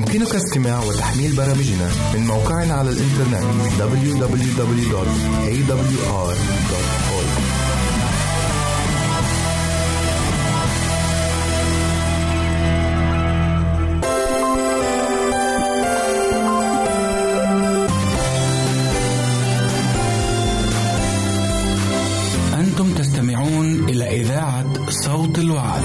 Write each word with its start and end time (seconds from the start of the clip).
يمكنك 0.00 0.34
استماع 0.34 0.84
وتحميل 0.84 1.36
برامجنا 1.36 1.90
من 2.14 2.26
موقعنا 2.26 2.74
على 2.74 2.90
الإنترنت 2.90 3.44
www.awr.org 3.78 5.00
أنتم 22.54 22.94
تستمعون 22.94 23.88
إلى 23.88 24.20
إذاعة 24.20 24.90
صوت 24.90 25.38
الوعد. 25.38 25.82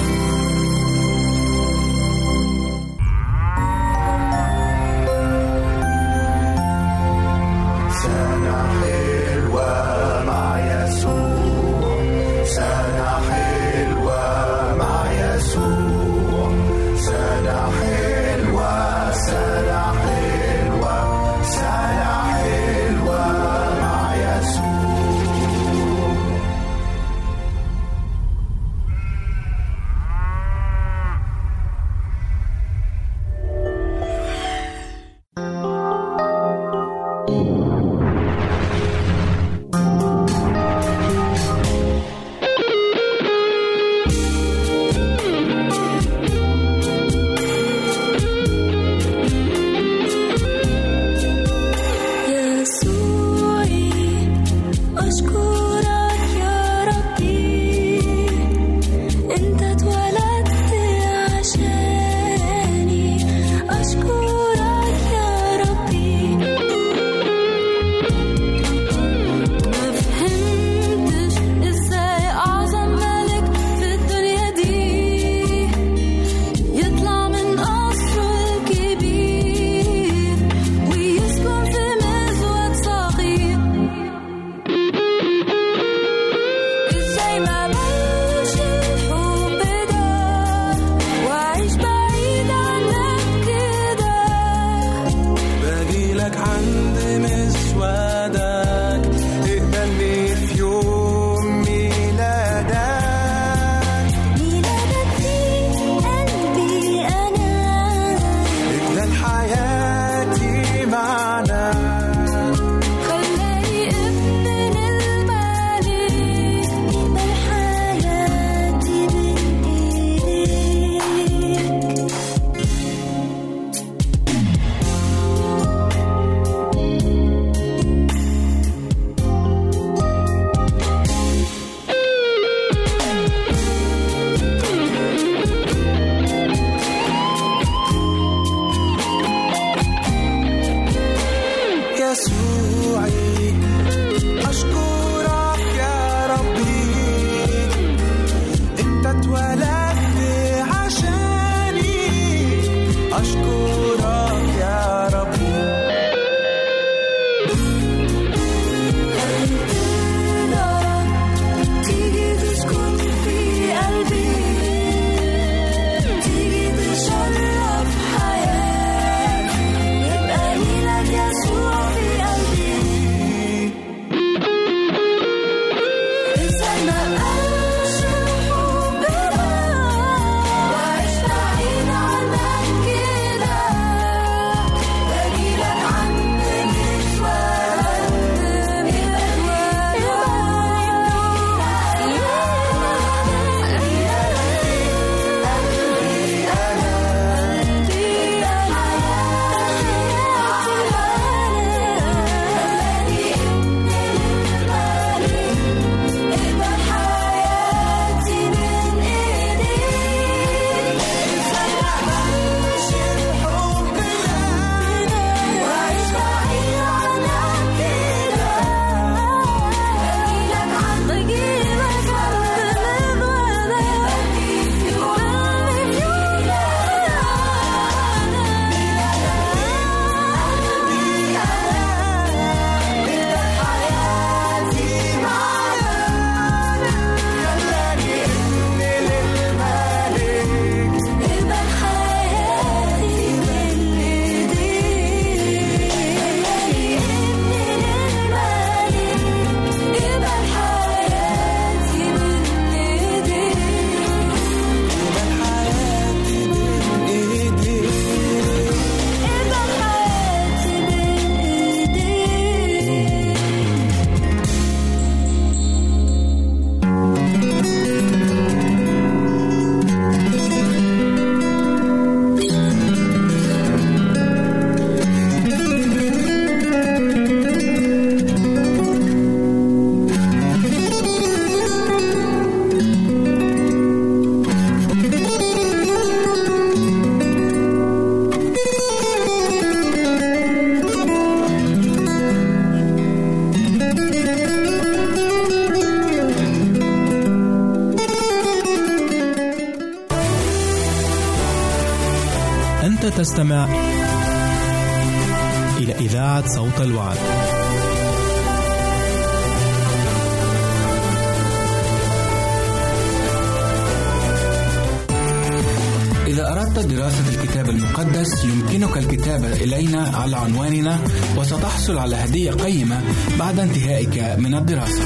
للتحصل 321.85 321.97
على 321.97 322.15
هدية 322.15 322.51
قيمة 322.51 323.01
بعد 323.39 323.59
انتهائك 323.59 324.39
من 324.39 324.55
الدراسة. 324.55 325.01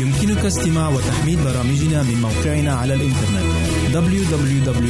يمكنك 0.00 0.44
استماع 0.44 0.88
وتحميل 0.88 1.38
برامجنا 1.44 2.02
من 2.02 2.22
موقعنا 2.22 2.74
على 2.74 2.94
الإنترنت 2.94 3.52
www.awr.org 3.92 4.82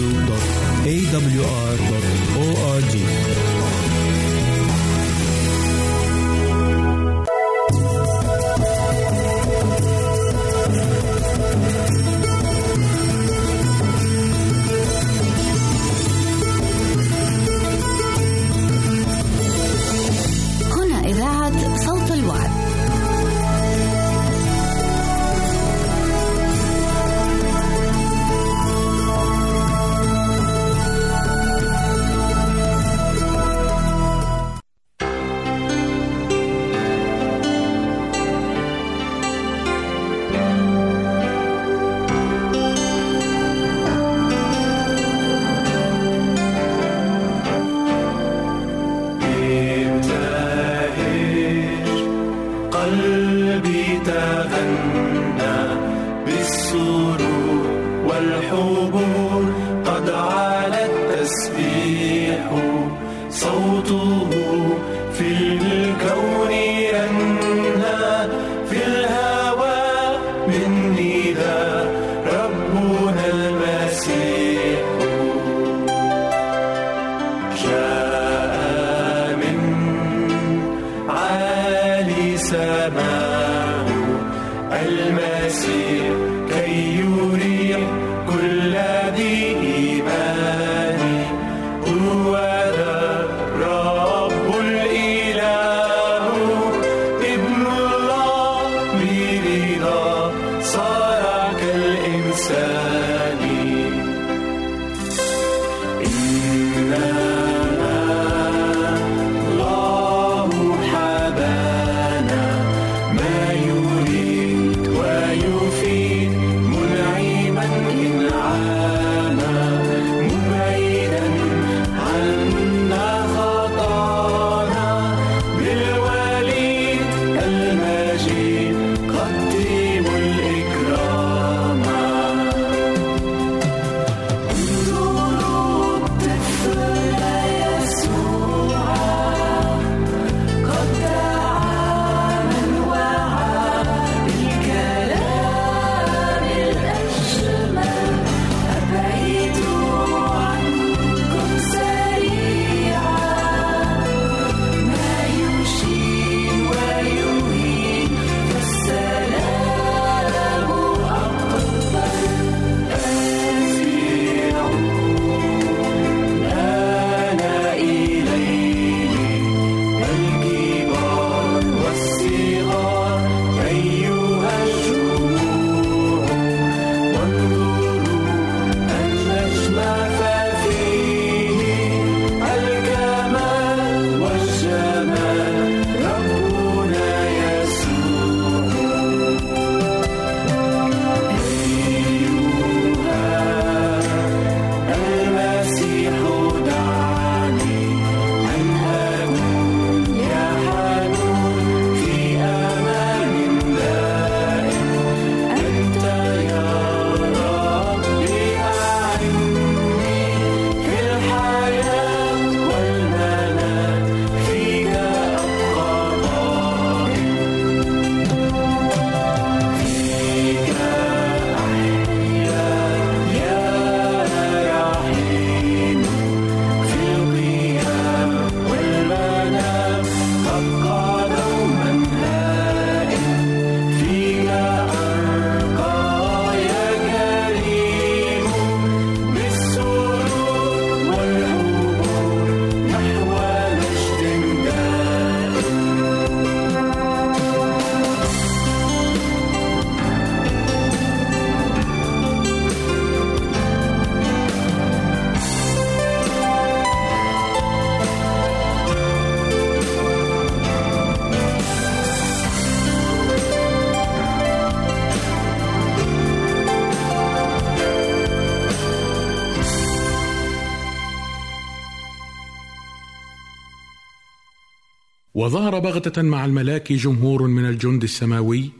وظهر 275.42 275.78
بغتة 275.78 276.22
مع 276.22 276.44
الملاك 276.44 276.92
جمهور 276.92 277.46
من 277.46 277.64
الجند 277.66 278.02
السماوي 278.02 278.70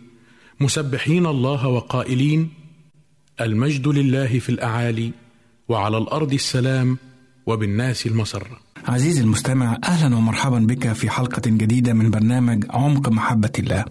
مسبحين 0.61 1.27
الله 1.27 1.67
وقائلين 1.69 2.51
المجد 3.41 3.89
لله 3.89 4.39
في 4.39 4.49
الأعالي 4.49 5.13
وعلى 5.69 5.99
الأرض 5.99 6.33
السلام 6.33 6.99
وبالناس 7.47 8.07
المسره 8.07 8.61
عزيزي 8.89 9.21
المستمع 9.21 9.79
أهلا 9.85 10.17
ومرحبا 10.17 10.59
بك 10.59 10.93
في 10.93 11.11
حلقة 11.11 11.43
جديدة 11.47 11.93
من 11.93 12.11
برنامج 12.11 12.65
عمق 12.71 13.09
محبة 13.09 13.53
الله. 13.59 13.85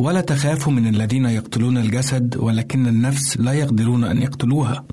ولا 0.00 0.20
تخافوا 0.20 0.72
من 0.72 0.86
الذين 0.94 1.24
يقتلون 1.24 1.78
الجسد 1.78 2.36
ولكن 2.36 2.86
النفس 2.86 3.40
لا 3.40 3.52
يقدرون 3.52 4.04
أن 4.04 4.22
يقتلوها. 4.22 4.84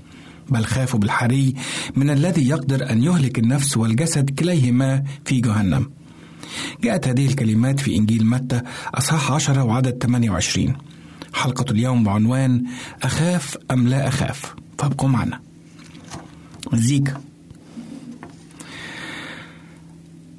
بل 0.50 0.64
خافوا 0.64 1.00
بالحري 1.00 1.54
من 1.96 2.10
الذي 2.10 2.48
يقدر 2.48 2.90
أن 2.90 3.02
يهلك 3.02 3.38
النفس 3.38 3.76
والجسد 3.76 4.30
كليهما 4.30 5.04
في 5.24 5.40
جهنم. 5.40 5.97
جاءت 6.82 7.08
هذه 7.08 7.26
الكلمات 7.26 7.80
في 7.80 7.96
إنجيل 7.96 8.26
متى 8.26 8.60
أصحاح 8.94 9.32
10 9.32 9.62
وعدد 9.62 10.02
28 10.02 10.76
حلقة 11.34 11.64
اليوم 11.70 12.04
بعنوان 12.04 12.64
أخاف 13.02 13.58
أم 13.70 13.88
لا 13.88 14.08
أخاف؟ 14.08 14.54
فابقوا 14.78 15.08
معنا. 15.08 15.40
مزيكا 16.72 17.20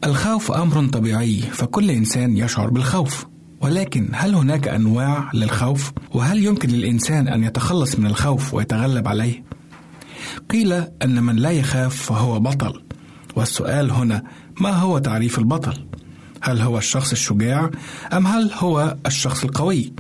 الخوف 0.04 0.52
أمر 0.52 0.88
طبيعي 0.88 1.42
فكل 1.42 1.92
إنسان 1.92 2.38
يشعر 2.38 2.70
بالخوف. 2.70 3.26
ولكن 3.62 4.10
هل 4.14 4.36
هناك 4.36 4.68
أنواع 4.68 5.32
للخوف؟ 5.34 5.92
وهل 6.14 6.46
يمكن 6.46 6.70
للإنسان 6.70 7.28
أن 7.28 7.44
يتخلص 7.44 8.00
من 8.00 8.06
الخوف 8.06 8.54
ويتغلب 8.54 9.08
عليه؟ 9.08 9.44
قيل 10.50 10.74
أن 10.74 11.24
من 11.24 11.36
لا 11.36 11.52
يخاف 11.52 11.96
فهو 11.96 12.40
بطل. 12.40 12.82
والسؤال 13.36 13.92
هنا 13.92 14.24
ما 14.62 14.72
هو 14.72 14.98
تعريف 14.98 15.40
البطل؟ 15.40 15.86
هل 16.42 16.62
هو 16.62 16.78
الشخص 16.78 17.12
الشجاع 17.12 17.70
أم 18.14 18.28
هل 18.28 18.52
هو 18.54 18.96
الشخص 19.06 19.44
القوي؟ 19.44 19.94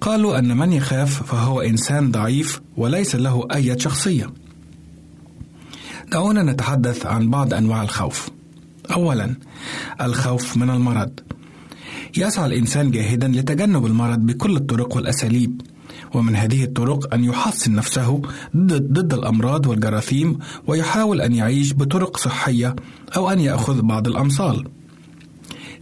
قالوا 0.00 0.38
أن 0.38 0.56
من 0.56 0.72
يخاف 0.72 1.22
فهو 1.22 1.60
إنسان 1.60 2.10
ضعيف 2.10 2.60
وليس 2.76 3.16
له 3.16 3.48
أي 3.54 3.78
شخصية. 3.78 4.32
دعونا 6.12 6.42
نتحدث 6.42 7.06
عن 7.06 7.30
بعض 7.30 7.54
أنواع 7.54 7.82
الخوف. 7.82 8.28
اولا 8.90 9.34
الخوف 10.00 10.56
من 10.56 10.70
المرض. 10.70 11.10
يسعى 12.16 12.46
الإنسان 12.46 12.90
جاهدا 12.90 13.28
لتجنب 13.28 13.86
المرض 13.86 14.18
بكل 14.18 14.56
الطرق 14.56 14.96
والأساليب 14.96 15.60
ومن 16.14 16.36
هذه 16.36 16.64
الطرق 16.64 17.14
أن 17.14 17.24
يحصن 17.24 17.74
نفسه 17.74 18.22
ضد, 18.56 18.92
ضد 18.92 19.14
الأمراض 19.14 19.66
والجراثيم 19.66 20.38
ويحاول 20.66 21.20
أن 21.20 21.32
يعيش 21.32 21.74
بطرق 21.74 22.16
صحية 22.16 22.76
أو 23.16 23.30
أن 23.30 23.40
يأخذ 23.40 23.82
بعض 23.82 24.08
الأمصال. 24.08 24.68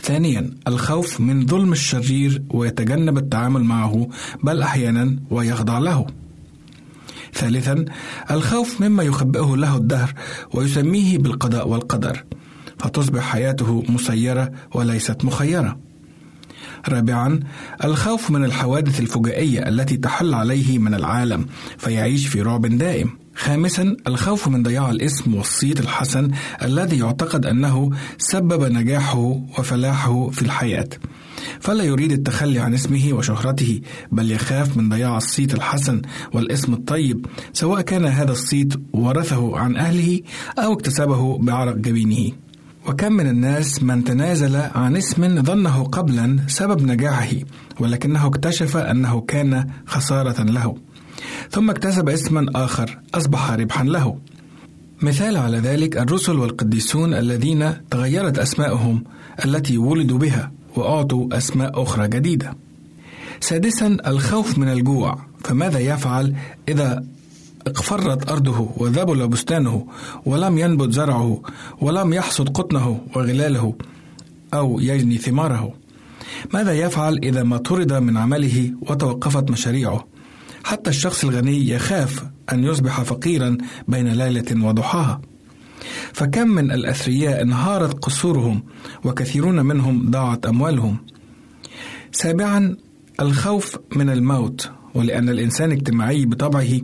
ثانيا 0.06 0.50
الخوف 0.68 1.20
من 1.20 1.46
ظلم 1.46 1.72
الشرير 1.72 2.42
ويتجنب 2.50 3.18
التعامل 3.18 3.64
معه 3.64 4.08
بل 4.44 4.62
أحيانا 4.62 5.16
ويخضع 5.30 5.78
له. 5.78 6.06
ثالثا 7.34 7.84
الخوف 8.30 8.80
مما 8.80 9.02
يخبئه 9.02 9.56
له 9.56 9.76
الدهر 9.76 10.14
ويسميه 10.54 11.18
بالقضاء 11.18 11.68
والقدر 11.68 12.24
فتصبح 12.78 13.22
حياته 13.22 13.84
مسيرة 13.88 14.52
وليست 14.74 15.24
مخيرة. 15.24 15.78
رابعا 16.88 17.40
الخوف 17.84 18.30
من 18.30 18.44
الحوادث 18.44 19.00
الفجائية 19.00 19.68
التي 19.68 19.96
تحل 19.96 20.34
عليه 20.34 20.78
من 20.78 20.94
العالم 20.94 21.46
فيعيش 21.78 22.26
في 22.26 22.42
رعب 22.42 22.66
دائم. 22.66 23.25
خامسا 23.36 23.96
الخوف 24.06 24.48
من 24.48 24.62
ضياع 24.62 24.90
الاسم 24.90 25.34
والصيت 25.34 25.80
الحسن 25.80 26.30
الذي 26.62 26.98
يعتقد 26.98 27.46
أنه 27.46 27.90
سبب 28.18 28.72
نجاحه 28.72 29.18
وفلاحه 29.58 30.30
في 30.30 30.42
الحياة. 30.42 30.88
فلا 31.60 31.84
يريد 31.84 32.12
التخلي 32.12 32.58
عن 32.58 32.74
اسمه 32.74 33.12
وشهرته 33.12 33.80
بل 34.12 34.30
يخاف 34.30 34.76
من 34.76 34.88
ضياع 34.88 35.16
الصيت 35.16 35.54
الحسن 35.54 36.02
والاسم 36.32 36.72
الطيب 36.72 37.26
سواء 37.52 37.80
كان 37.80 38.04
هذا 38.04 38.32
الصيت 38.32 38.74
ورثه 38.92 39.58
عن 39.58 39.76
أهله 39.76 40.20
أو 40.58 40.72
اكتسبه 40.72 41.38
بعرق 41.38 41.76
جبينه. 41.76 42.32
وكم 42.88 43.12
من 43.12 43.26
الناس 43.26 43.82
من 43.82 44.04
تنازل 44.04 44.56
عن 44.56 44.96
اسم 44.96 45.42
ظنه 45.42 45.84
قبلا 45.84 46.38
سبب 46.48 46.82
نجاحه 46.82 47.36
ولكنه 47.80 48.26
اكتشف 48.26 48.76
أنه 48.76 49.20
كان 49.20 49.66
خسارة 49.86 50.42
له. 50.42 50.85
ثم 51.50 51.70
اكتسب 51.70 52.08
اسما 52.08 52.46
آخر 52.54 52.98
أصبح 53.14 53.50
ربحا 53.50 53.84
له. 53.84 54.18
مثال 55.02 55.36
على 55.36 55.58
ذلك 55.58 55.96
الرسل 55.96 56.38
والقديسون 56.38 57.14
الذين 57.14 57.72
تغيرت 57.90 58.38
اسماءهم 58.38 59.04
التي 59.44 59.78
ولدوا 59.78 60.18
بها 60.18 60.52
وأعطوا 60.76 61.36
أسماء 61.36 61.82
أخرى 61.82 62.08
جديدة. 62.08 62.56
سادسا 63.40 63.96
الخوف 64.06 64.58
من 64.58 64.68
الجوع 64.68 65.18
فماذا 65.44 65.78
يفعل 65.78 66.34
إذا 66.68 67.04
اقفرت 67.66 68.30
أرضه 68.30 68.70
وذبل 68.76 69.28
بستانه 69.28 69.86
ولم 70.26 70.58
ينبت 70.58 70.92
زرعه 70.92 71.42
ولم 71.80 72.12
يحصد 72.12 72.48
قطنه 72.48 73.00
وغلاله 73.16 73.74
أو 74.54 74.80
يجني 74.80 75.18
ثماره؟ 75.18 75.74
ماذا 76.54 76.72
يفعل 76.72 77.18
إذا 77.22 77.42
ما 77.42 77.56
طرد 77.56 77.92
من 77.92 78.16
عمله 78.16 78.72
وتوقفت 78.82 79.50
مشاريعه؟ 79.50 80.06
حتى 80.66 80.90
الشخص 80.90 81.24
الغني 81.24 81.68
يخاف 81.68 82.24
أن 82.52 82.64
يصبح 82.64 83.02
فقيرا 83.02 83.58
بين 83.88 84.08
ليلة 84.08 84.66
وضحاها. 84.66 85.20
فكم 86.12 86.48
من 86.48 86.70
الأثرياء 86.70 87.42
انهارت 87.42 88.04
قصورهم 88.04 88.62
وكثيرون 89.04 89.66
منهم 89.66 90.10
ضاعت 90.10 90.46
أموالهم. 90.46 90.96
سابعا 92.12 92.76
الخوف 93.20 93.76
من 93.96 94.10
الموت 94.10 94.70
ولأن 94.94 95.28
الإنسان 95.28 95.72
اجتماعي 95.72 96.26
بطبعه 96.26 96.80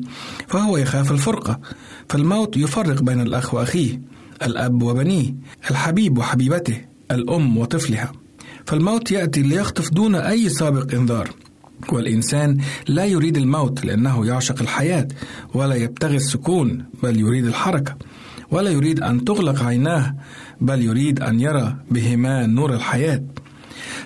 فهو 0.49 0.77
يخاف 0.77 1.13
الفرقة. 1.13 1.61
فالموت 2.09 2.57
يفرق 2.57 3.03
بين 3.03 3.21
الأخ 3.21 3.55
وأخيه 3.55 4.01
الأب 4.43 4.83
وبنيه 4.83 5.35
الحبيب 5.71 6.19
وحبيبته 6.19 6.81
الأم 7.11 7.59
وطفلها. 7.59 8.13
فالموت 8.67 9.11
يأتي 9.11 9.43
ليخطف 9.43 9.91
دون 9.91 10.15
أي 10.15 10.49
سابق 10.49 10.95
إنذار. 10.95 11.42
والإنسان 11.89 12.59
لا 12.89 13.05
يريد 13.05 13.37
الموت 13.37 13.85
لأنه 13.85 14.27
يعشق 14.27 14.63
الحياة 14.63 15.09
ولا 15.55 15.75
يبتغي 15.75 16.17
السكون 16.17 16.85
بل 17.03 17.21
يريد 17.21 17.47
الحركة. 17.47 17.97
ولا 18.51 18.71
يريد 18.71 19.03
أن 19.03 19.25
تغلق 19.25 19.63
عيناه 19.63 20.15
بل 20.61 20.83
يريد 20.83 21.21
أن 21.23 21.41
يرى 21.41 21.77
بهما 21.91 22.47
نور 22.47 22.75
الحياة. 22.75 23.23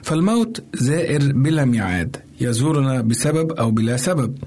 فالموت 0.03 0.65
زائر 0.75 1.33
بلا 1.33 1.65
ميعاد 1.65 2.17
يزورنا 2.41 3.01
بسبب 3.01 3.53
أو 3.53 3.71
بلا 3.71 3.97
سبب. 3.97 4.39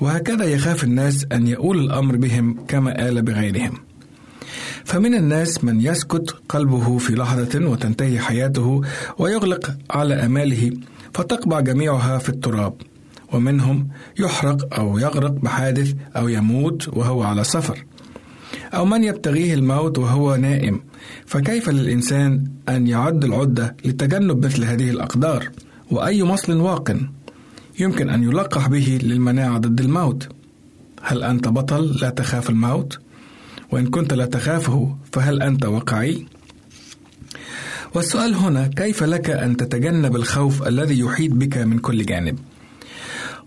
وهكذا 0.00 0.44
يخاف 0.44 0.84
الناس 0.84 1.26
أن 1.32 1.46
يؤول 1.46 1.78
الأمر 1.78 2.16
بهم 2.16 2.64
كما 2.68 3.08
آل 3.08 3.22
بغيرهم. 3.22 3.86
فمن 4.84 5.14
الناس 5.14 5.64
من 5.64 5.80
يسكت 5.80 6.36
قلبه 6.48 6.98
في 6.98 7.14
لحظة 7.14 7.66
وتنتهي 7.68 8.18
حياته 8.18 8.80
ويغلق 9.18 9.76
على 9.90 10.14
أماله 10.14 10.72
فتقبع 11.14 11.60
جميعها 11.60 12.18
في 12.18 12.28
التراب 12.28 12.74
ومنهم 13.32 13.88
يحرق 14.18 14.74
أو 14.78 14.98
يغرق 14.98 15.30
بحادث 15.30 15.94
أو 16.16 16.28
يموت 16.28 16.88
وهو 16.88 17.22
على 17.22 17.44
سفر 17.44 17.84
أو 18.74 18.84
من 18.84 19.04
يبتغيه 19.04 19.54
الموت 19.54 19.98
وهو 19.98 20.36
نائم 20.36 20.80
فكيف 21.26 21.68
للإنسان 21.68 22.44
أن 22.68 22.86
يعد 22.86 23.24
العدة 23.24 23.76
لتجنب 23.84 24.44
مثل 24.44 24.64
هذه 24.64 24.90
الأقدار 24.90 25.50
وأي 25.90 26.22
مصل 26.22 26.56
واق 26.56 26.96
يمكن 27.80 28.10
أن 28.10 28.22
يلقح 28.22 28.68
به 28.68 28.98
للمناعة 29.02 29.58
ضد 29.58 29.80
الموت 29.80 30.28
هل 31.02 31.22
أنت 31.22 31.48
بطل 31.48 31.96
لا 32.02 32.10
تخاف 32.10 32.50
الموت؟ 32.50 32.98
وإن 33.70 33.86
كنت 33.86 34.12
لا 34.12 34.26
تخافه 34.26 34.96
فهل 35.12 35.42
أنت 35.42 35.64
واقعي؟ 35.64 36.26
والسؤال 37.96 38.34
هنا 38.34 38.66
كيف 38.66 39.02
لك 39.02 39.30
أن 39.30 39.56
تتجنب 39.56 40.16
الخوف 40.16 40.68
الذي 40.68 40.98
يحيط 40.98 41.32
بك 41.32 41.58
من 41.58 41.78
كل 41.78 42.06
جانب؟ 42.06 42.38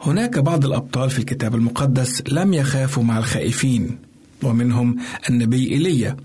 هناك 0.02 0.40
بعض 0.40 0.66
الأبطال 0.66 1.10
في 1.10 1.20
الكتاب 1.20 1.56
المقدس 1.56 2.24
لم 2.32 2.54
يخافوا 2.54 3.04
مع 3.04 3.18
الخائفين 3.18 3.98
ومنهم 4.44 4.96
النبي 5.30 5.72
إيليا. 5.72 6.18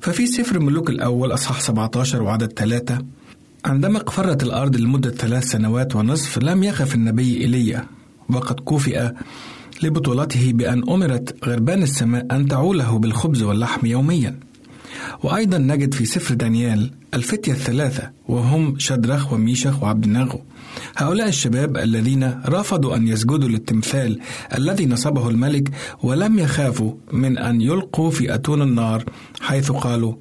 ففي 0.00 0.26
سفر 0.26 0.56
الملوك 0.56 0.90
الأول 0.90 1.34
أصحاح 1.34 1.60
17 1.60 2.22
وعدد 2.22 2.52
ثلاثة 2.52 2.98
عندما 3.64 3.98
اقفرت 3.98 4.42
الأرض 4.42 4.76
لمدة 4.76 5.10
ثلاث 5.10 5.44
سنوات 5.44 5.96
ونصف 5.96 6.38
لم 6.38 6.62
يخف 6.62 6.94
النبي 6.94 7.40
إيليا. 7.40 7.86
وقد 8.28 8.60
كوفئ 8.60 9.10
لبطولته 9.82 10.52
بأن 10.52 10.90
أمرت 10.90 11.44
غربان 11.44 11.82
السماء 11.82 12.26
أن 12.30 12.48
تعوله 12.48 12.98
بالخبز 12.98 13.42
واللحم 13.42 13.86
يوميا. 13.86 14.38
وأيضا 15.22 15.58
نجد 15.58 15.94
في 15.94 16.04
سفر 16.04 16.34
دانيال 16.34 17.01
الفتية 17.14 17.52
الثلاثة 17.52 18.10
وهم 18.28 18.78
شدرخ 18.78 19.32
وميشخ 19.32 19.82
وعبد 19.82 20.04
النغو 20.04 20.40
هؤلاء 20.96 21.28
الشباب 21.28 21.76
الذين 21.76 22.40
رفضوا 22.46 22.96
أن 22.96 23.08
يسجدوا 23.08 23.48
للتمثال 23.48 24.18
الذي 24.58 24.86
نصبه 24.86 25.28
الملك 25.28 25.70
ولم 26.02 26.38
يخافوا 26.38 26.94
من 27.12 27.38
أن 27.38 27.60
يلقوا 27.60 28.10
في 28.10 28.34
أتون 28.34 28.62
النار 28.62 29.04
حيث 29.40 29.72
قالوا 29.72 30.14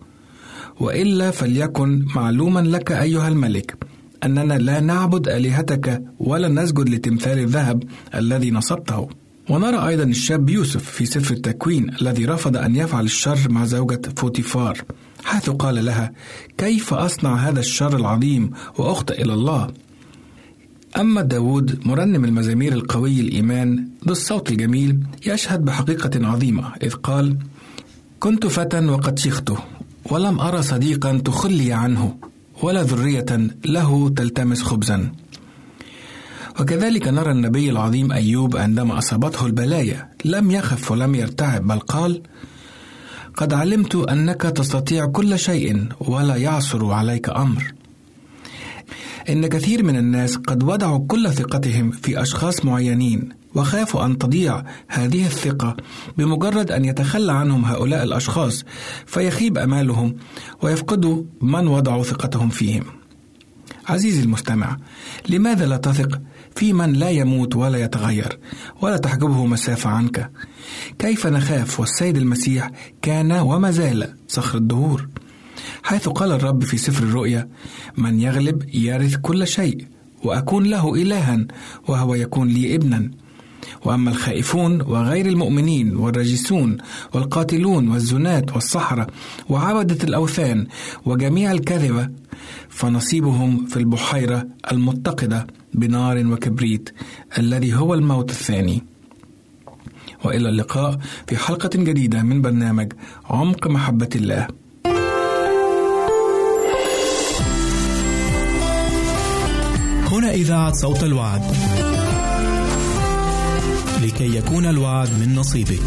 وإلا 0.80 1.32
فليكن 1.32 2.06
معلوما 2.16 2.60
لك 2.60 2.92
أيها 2.92 3.28
الملك 3.28 3.78
أننا 4.24 4.54
لا 4.54 4.80
نعبد 4.80 5.28
آلهتك 5.28 6.04
ولا 6.20 6.48
نسجد 6.48 6.90
لتمثال 6.90 7.40
الذهب 7.40 7.84
الذي 8.16 8.52
نصبته. 8.52 9.10
ونرى 9.50 9.88
أيضا 9.88 10.04
الشاب 10.04 10.50
يوسف 10.50 10.84
في 10.84 11.06
سفر 11.06 11.34
التكوين 11.34 11.90
الذي 12.02 12.26
رفض 12.26 12.58
أن 12.58 12.76
يفعل 12.76 13.06
الشر 13.06 13.50
مع 13.50 13.66
زوجة 13.66 14.02
فوتيفار. 14.18 14.78
حيث 15.24 15.50
قال 15.50 15.86
لها 15.86 16.12
كيف 16.58 16.94
أصنع 16.94 17.36
هذا 17.36 17.60
الشر 17.60 17.98
العظيم 17.98 18.52
وأخطئ 18.78 19.22
إلى 19.22 19.34
الله؟ 19.34 19.68
أما 20.98 21.22
داود 21.22 21.88
مرنم 21.88 22.26
المزامير 22.26 22.74
القوي 22.74 23.22
الإيمان 23.22 23.88
ذو 24.06 24.12
الصوت 24.12 24.52
الجميل 24.52 25.00
يشهد 25.26 25.66
بحقيقة 25.66 26.28
عظيمة 26.28 26.74
إذ 26.84 26.94
قال 26.94 27.38
كنت 28.20 28.48
فتى 28.48 28.80
وقد 28.80 29.20
شخت 29.20 29.52
ولم 30.12 30.40
أرى 30.40 30.62
صديقا 30.62 31.22
تخلي 31.26 31.74
عنه 31.74 32.18
ولا 32.64 32.84
ذرية 32.84 33.48
له 33.66 34.10
تلتمس 34.10 34.64
خبزا. 34.64 35.12
وكذلك 36.60 37.08
نرى 37.08 37.32
النبي 37.32 37.70
العظيم 37.70 38.12
أيوب 38.12 38.58
عندما 38.58 38.98
أصابته 38.98 39.46
البلايا 39.46 40.10
لم 40.26 40.52
يخف 40.52 40.92
ولم 40.92 41.16
يرتعب 41.16 41.68
بل 41.68 41.80
قال 41.80 42.22
قد 43.42 43.54
علمت 43.54 43.96
أنك 43.96 44.42
تستطيع 44.42 45.06
كل 45.06 45.40
شيء 45.40 45.88
ولا 46.00 46.36
يعصر 46.36 46.92
عليك 46.92 47.30
أمر 47.30 47.74
إن 49.30 49.48
كثير 49.48 49.84
من 49.84 49.96
الناس 49.96 50.36
قد 50.36 50.64
وضعوا 50.64 51.06
كل 51.08 51.30
ثقتهم 51.34 51.92
في 51.92 52.22
أشخاص 52.22 52.66
معينين 52.66 53.30
وخافوا 53.56 54.06
أن 54.06 54.18
تضيع 54.18 54.64
هذه 54.88 55.26
الثقة 55.26 55.78
بمجرد 56.18 56.72
أن 56.72 56.86
يتخلى 56.86 57.32
عنهم 57.32 57.66
هؤلاء 57.66 58.04
الأشخاص 58.04 58.64
فيخيب 59.06 59.58
أمالهم 59.58 60.16
ويفقدوا 60.62 61.24
من 61.42 61.68
وضعوا 61.68 62.04
ثقتهم 62.04 62.50
فيهم. 62.50 62.84
عزيزي 63.88 64.22
المستمع، 64.22 64.78
لماذا 65.30 65.66
لا 65.66 65.78
تثق 65.78 66.22
في 66.56 66.74
من 66.74 66.94
لا 66.94 67.10
يموت 67.10 67.56
ولا 67.56 67.78
يتغير 67.78 68.40
ولا 68.82 68.98
تحجبه 68.98 69.46
مسافة 69.46 69.90
عنك؟ 69.90 70.32
كيف 71.00 71.28
نخاف 71.28 71.80
والسيد 71.80 72.18
المسيح 72.18 72.72
كان 73.02 73.32
وما 73.32 73.72
زال 73.72 74.14
صخر 74.28 74.58
الدهور؟ 74.58 75.08
حيث 75.84 76.10
قال 76.10 76.32
الرب 76.32 76.64
في 76.64 76.78
سفر 76.78 77.04
الرؤيا 77.04 77.50
من 77.98 78.20
يغلب 78.20 78.64
يرث 78.74 79.16
كل 79.16 79.48
شيء 79.48 79.88
وأكون 80.24 80.64
له 80.64 80.94
الها 80.94 81.46
وهو 81.88 82.16
يكون 82.16 82.48
لي 82.48 82.76
ابنا 82.76 83.12
وأما 83.86 84.12
الخائفون 84.12 84.82
وغير 84.82 85.26
المؤمنين 85.26 85.96
والرجسون 85.96 86.78
والقاتلون 87.14 87.90
والزناة 87.90 88.46
والسحرة 88.56 89.08
وعبدة 89.50 90.04
الأوثان 90.04 90.68
وجميع 91.06 91.52
الكذبة 91.52 92.10
فنصيبهم 92.70 93.66
في 93.66 93.78
البحيرة 93.78 94.48
المتقدة 94.72 95.48
بنار 95.74 96.28
وكبريت 96.28 96.90
الذي 97.38 97.74
هو 97.76 97.94
الموت 97.94 98.30
الثاني. 98.32 98.84
وإلى 100.24 100.50
اللقاء 100.50 101.00
في 101.28 101.38
حلقة 101.38 101.70
جديدة 101.74 102.24
من 102.24 102.42
برنامج 102.42 102.94
عمق 103.30 103.68
محبة 103.68 104.10
الله. 104.16 104.48
هنا 110.12 110.32
إذاعة 110.32 110.74
صوت 110.74 111.04
الوعد. 111.04 111.42
لكي 114.02 114.38
يكون 114.38 114.66
الوعد 114.66 115.10
من 115.20 115.36
نصيبك. 115.36 115.82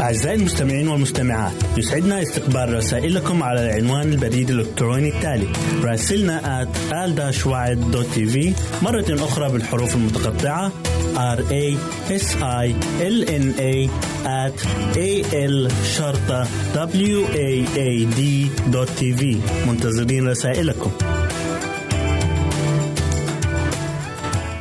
أعزائي 0.00 0.36
المستمعين 0.36 0.88
والمستمعات 0.88 1.52
يسعدنا 1.76 2.22
استقبال 2.22 2.74
رسائلكم 2.74 3.42
على 3.42 3.66
العنوان 3.66 4.12
البريد 4.12 4.50
الإلكتروني 4.50 5.08
التالي 5.08 5.48
راسلنا 5.82 6.64
at 6.64 6.68
مرة 8.82 9.06
أخرى 9.10 9.52
بالحروف 9.52 9.94
المتقطعة 9.96 10.72
r 11.16 11.40
a 11.50 11.64
s 12.24 12.26
i 12.64 12.66
l 13.00 13.18
n 13.44 13.46
a 13.72 13.74
at 14.44 14.58
a 14.96 15.10
l 15.32 15.56
شرطة 15.96 16.40
w 16.74 17.24
a 17.48 17.50
a 17.88 17.90
d 18.18 18.20
tv 19.00 19.22
منتظرين 19.66 20.28
رسائلكم 20.28 21.15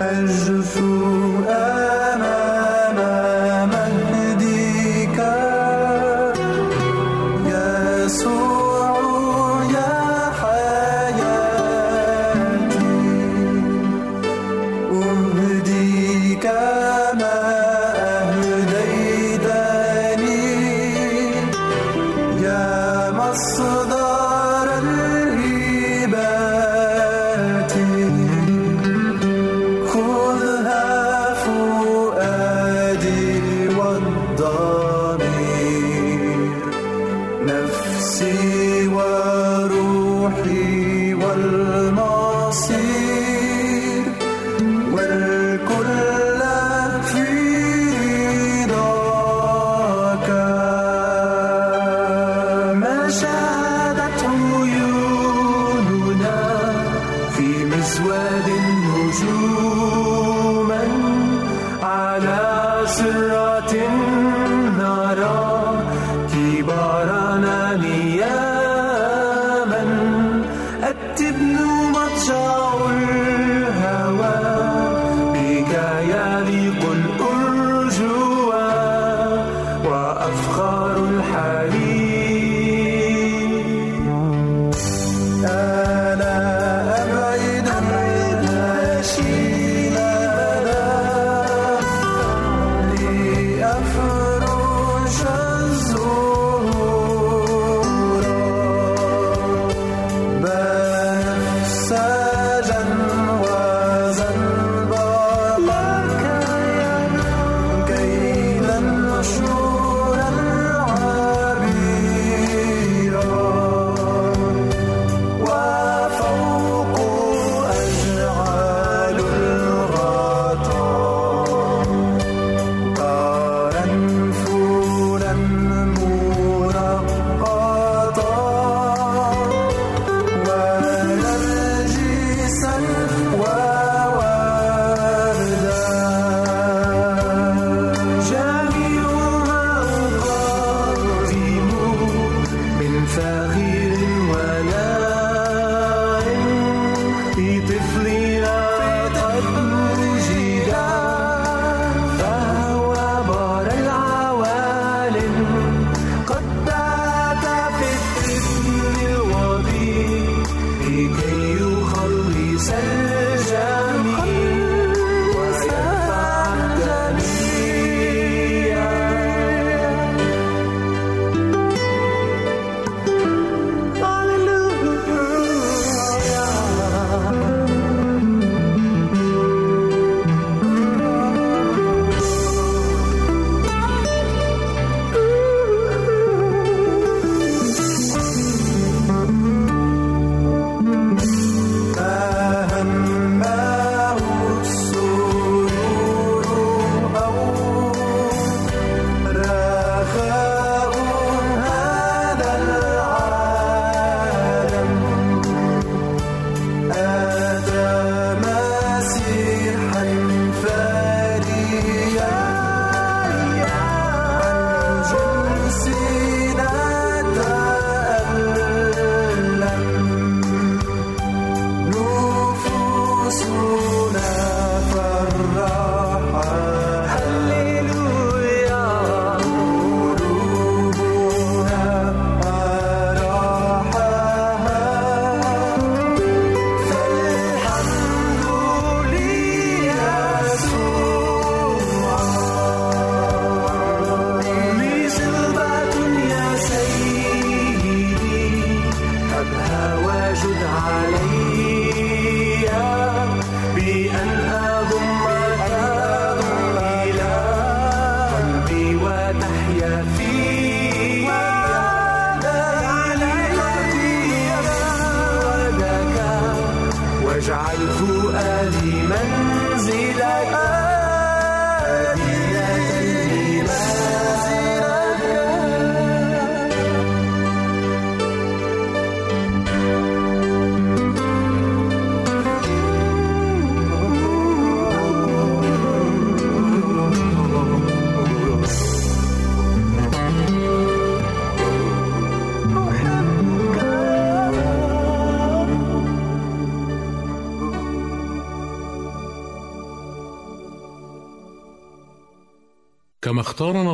أجف 0.00 0.78
أمام 1.48 2.47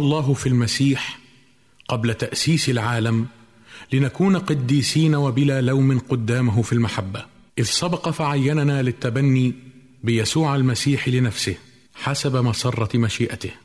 الله 0.06 0.34
في 0.34 0.50
المسيح 0.50 1.20
قبل 1.88 2.14
تأسيس 2.14 2.70
العالم 2.70 3.26
لنكون 3.94 4.38
قديسين 4.38 5.16
وبلا 5.16 5.62
لوم 5.62 6.00
قدامه 6.00 6.62
في 6.62 6.74
المحبة. 6.74 7.26
إذ 7.60 7.64
سبق 7.64 8.10
فعيننا 8.10 8.82
للتبني 8.82 9.54
بيسوع 10.04 10.56
المسيح 10.56 11.08
لنفسه 11.08 11.56
حسب 11.96 12.36
مسرة 12.36 12.98
مشيئته. 12.98 13.65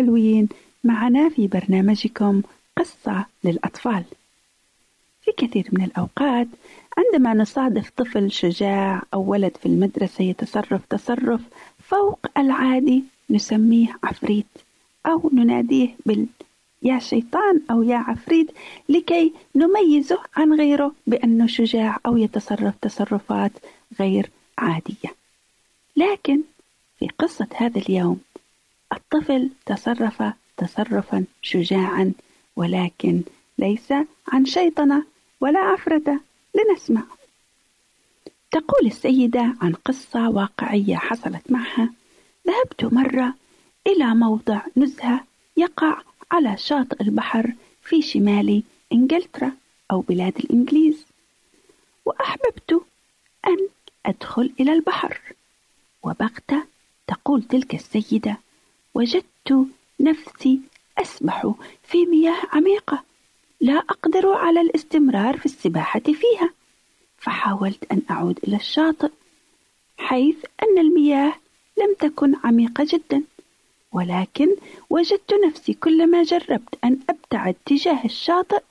الحلوين 0.00 0.48
معنا 0.84 1.28
في 1.28 1.46
برنامجكم 1.46 2.42
قصة 2.76 3.26
للأطفال. 3.44 4.04
في 5.22 5.32
كثير 5.36 5.68
من 5.72 5.84
الأوقات 5.84 6.48
عندما 6.98 7.34
نصادف 7.34 7.90
طفل 7.96 8.30
شجاع 8.30 9.02
أو 9.14 9.30
ولد 9.30 9.56
في 9.56 9.66
المدرسة 9.66 10.24
يتصرف 10.24 10.86
تصرف 10.90 11.40
فوق 11.78 12.26
العادي 12.38 13.04
نسميه 13.30 13.98
عفريت 14.04 14.46
أو 15.06 15.30
نناديه 15.34 15.94
بال 16.06 16.26
يا 16.82 16.98
شيطان 16.98 17.60
أو 17.70 17.82
يا 17.82 17.96
عفريت 17.96 18.50
لكي 18.88 19.32
نميزه 19.54 20.18
عن 20.36 20.52
غيره 20.52 20.92
بأنه 21.06 21.46
شجاع 21.46 21.98
أو 22.06 22.16
يتصرف 22.16 22.74
تصرفات 22.82 23.52
غير 24.00 24.30
عادية. 24.58 25.14
لكن 25.96 26.40
في 26.98 27.08
قصة 27.18 27.48
هذا 27.56 27.78
اليوم 27.78 28.20
الطفل 28.92 29.50
تصرف 29.66 30.22
تصرفا 30.56 31.24
شجاعا 31.42 32.12
ولكن 32.56 33.22
ليس 33.58 33.92
عن 34.28 34.44
شيطنة 34.44 35.04
ولا 35.40 35.58
عفرة 35.58 36.20
لنسمع. 36.54 37.02
تقول 38.50 38.86
السيدة 38.86 39.54
عن 39.60 39.72
قصة 39.72 40.28
واقعية 40.30 40.96
حصلت 40.96 41.50
معها. 41.50 41.92
ذهبت 42.46 42.84
مرة 42.94 43.34
إلى 43.86 44.14
موضع 44.14 44.60
نزهة 44.76 45.24
يقع 45.56 46.02
على 46.32 46.56
شاطئ 46.56 47.02
البحر 47.02 47.52
في 47.82 48.02
شمال 48.02 48.62
إنجلترا 48.92 49.52
أو 49.90 50.00
بلاد 50.00 50.38
الإنجليز. 50.38 51.06
وأحببت 52.04 52.82
أن 53.46 53.68
أدخل 54.06 54.52
إلى 54.60 54.72
البحر. 54.72 55.20
وبغتة 56.02 56.64
تقول 57.06 57.42
تلك 57.42 57.74
السيدة 57.74 58.36
وجدت 58.96 59.66
نفسي 60.00 60.60
أسبح 60.98 61.52
في 61.82 62.06
مياه 62.06 62.42
عميقة. 62.52 63.02
لا 63.60 63.78
أقدر 63.78 64.28
على 64.28 64.60
الاستمرار 64.60 65.36
في 65.38 65.46
السباحة 65.46 66.00
فيها. 66.00 66.50
فحاولت 67.18 67.92
أن 67.92 68.02
أعود 68.10 68.38
إلى 68.44 68.56
الشاطئ 68.56 69.10
حيث 69.98 70.36
أن 70.62 70.78
المياه 70.78 71.34
لم 71.78 71.94
تكن 71.98 72.34
عميقة 72.44 72.86
جدا. 72.88 73.22
ولكن 73.92 74.56
وجدت 74.90 75.34
نفسي 75.46 75.74
كلما 75.74 76.22
جربت 76.22 76.78
أن 76.84 76.98
أبتعد 77.10 77.54
تجاه 77.66 78.04
الشاطئ 78.04 78.62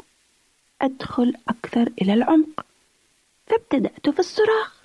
أدخل 0.82 1.34
أكثر 1.50 1.92
إلى 2.02 2.14
العمق. 2.14 2.66
فابتدأت 3.48 4.10
في 4.10 4.20
الصراخ 4.20 4.82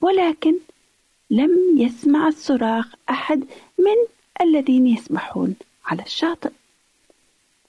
ولكن 0.00 0.54
لم 1.30 1.78
يسمع 1.78 2.28
الصراخ 2.28 2.94
أحد 3.10 3.44
من 3.78 4.17
الذين 4.40 4.86
يسبحون 4.86 5.56
على 5.84 6.02
الشاطئ. 6.02 6.50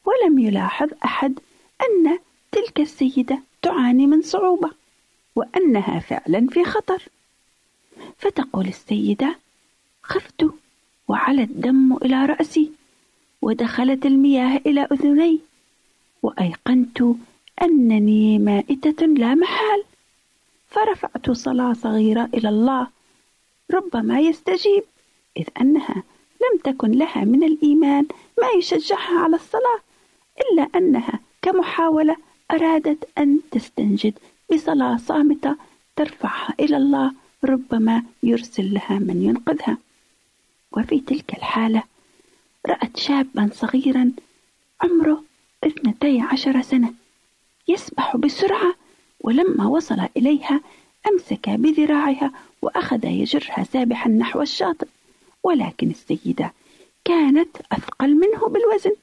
ولم 0.06 0.40
يلاحظ 0.40 0.90
أحد 1.06 1.40
أن 1.82 2.20
تلك 2.52 2.80
السيدة 2.80 3.40
تعاني 3.62 4.08
من 4.08 4.22
صعوبة 4.22 4.72
وأنها 5.36 6.00
فعلا 6.00 6.48
في 6.48 6.64
خطر. 6.64 7.04
فتقول 8.18 8.68
السيدة 8.68 9.36
خفت 10.04 10.50
وعلى 11.08 11.44
الدم 11.44 11.94
إلى 11.94 12.26
رأسي 12.26 12.72
ودخلت 13.42 14.06
المياه 14.06 14.62
إلى 14.66 14.88
أذني 14.92 15.40
وأيقنت 16.24 17.04
أنني 17.62 18.40
مائتة 18.40 19.06
لا 19.06 19.36
محال. 19.36 19.84
فرفعت 20.70 21.32
صلاة 21.32 21.74
صغيرة 21.74 22.30
إلى 22.34 22.50
الله 22.50 22.88
ربما 23.72 24.20
يستجيب 24.20 24.84
إذ 25.38 25.48
أنها 25.62 26.04
لم 26.42 26.60
تكن 26.64 26.92
لها 26.92 27.24
من 27.24 27.44
الإيمان 27.44 28.06
ما 28.42 28.48
يشجعها 28.58 29.20
على 29.20 29.36
الصلاة 29.36 29.80
إلا 30.42 30.68
أنها 30.76 31.20
كمحاولة 31.42 32.16
أرادت 32.52 33.10
أن 33.18 33.40
تستنجد 33.52 34.14
بصلاة 34.54 34.98
صامتة 34.98 35.56
ترفعها 35.96 36.54
إلى 36.60 36.78
الله 36.78 37.12
ربما 37.44 38.04
يرسل 38.24 38.74
لها 38.74 39.00
من 39.00 39.24
ينقذها. 39.24 39.78
وفي 40.72 41.00
تلك 41.00 41.34
الحالة 41.34 41.84
رأت 42.68 42.98
شابا 42.98 43.50
صغيرا 43.54 44.12
عمره 44.82 45.24
اثنتي 45.64 46.22
عشر 46.22 46.62
سنة 46.62 46.94
يسبح 47.68 48.18
بسرعة 48.18 48.74
ولما 49.22 49.68
وصل 49.68 50.00
إليها 50.18 50.62
أمسك 51.12 51.50
بذراعها 51.50 52.32
وأخذ 52.62 53.06
يجرها 53.06 53.64
سابحا 53.64 54.10
نحو 54.10 54.42
الشاطئ. 54.42 54.88
ولكن 55.44 55.90
السيدة 55.90 56.54
كانت 57.06 57.58
أثقل 57.72 58.16
منه 58.16 58.48
بالوزن 58.48 58.96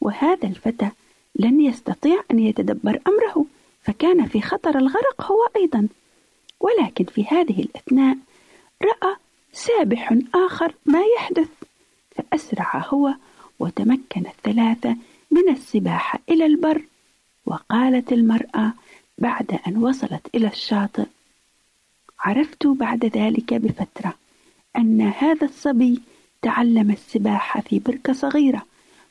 وهذا 0.00 0.48
الفتى 0.48 0.90
لن 1.36 1.60
يستطيع 1.60 2.24
أن 2.30 2.38
يتدبر 2.38 3.00
أمره 3.06 3.46
فكان 3.82 4.26
في 4.26 4.40
خطر 4.40 4.78
الغرق 4.78 5.22
هو 5.22 5.48
أيضا. 5.56 5.88
ولكن 6.60 7.04
في 7.04 7.24
هذه 7.24 7.62
الأثناء 7.62 8.16
رأى 8.82 9.16
سابح 9.52 10.14
آخر 10.34 10.74
ما 10.86 11.02
يحدث 11.16 11.48
فأسرع 12.10 12.84
هو 12.88 13.14
وتمكن 13.58 14.26
الثلاثة 14.26 14.96
من 15.30 15.48
السباحة 15.48 16.18
إلى 16.28 16.46
البر 16.46 16.82
وقالت 17.46 18.12
المرأة 18.12 18.72
بعد 19.18 19.60
أن 19.66 19.76
وصلت 19.76 20.26
إلى 20.34 20.46
الشاطئ 20.46 21.06
عرفت 22.20 22.66
بعد 22.66 23.04
ذلك 23.04 23.54
بفترة 23.54 24.14
أن 24.76 25.00
هذا 25.00 25.46
الصبي 25.46 26.00
تعلم 26.42 26.90
السباحة 26.90 27.60
في 27.60 27.78
بركة 27.78 28.12
صغيرة 28.12 28.66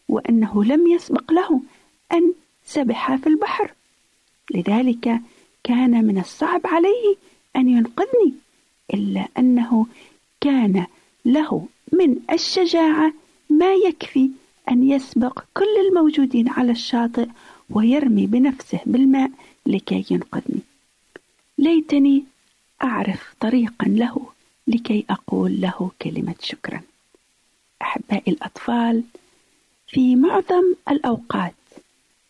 وأنه 0.08 0.64
لم 0.64 0.88
يسبق 0.88 1.32
له 1.32 1.62
أن 2.12 2.34
سبح 2.66 3.16
في 3.16 3.28
البحر. 3.28 3.72
لذلك 4.52 5.22
كان 5.64 6.06
من 6.06 6.18
الصعب 6.18 6.62
عليه 6.64 7.16
أن 7.56 7.68
ينقذني 7.68 8.34
إلا 8.94 9.28
أنه 9.38 9.86
كان 10.42 10.86
له 11.26 11.68
من 11.94 12.16
الشجاعة 12.32 13.14
ما 13.50 13.74
يكفي 13.74 14.30
أن 14.72 14.90
يسبق 14.90 15.44
كل 15.54 15.88
الموجودين 15.88 16.50
على 16.50 16.72
الشاطئ 16.72 17.28
ويرمي 17.70 18.28
بنفسه 18.28 18.80
بالماء 18.86 19.32
لكي 19.66 20.06
ينقذني. 20.12 20.62
ليتني 21.58 22.24
أعرف 22.84 23.34
طريقا 23.40 23.88
له. 23.88 24.31
لكي 24.68 25.06
أقول 25.10 25.62
له 25.62 25.92
كلمة 26.02 26.36
شكرا. 26.42 26.82
أحبائي 27.82 28.32
الأطفال 28.32 29.04
في 29.88 30.16
معظم 30.16 30.76
الأوقات 30.90 31.54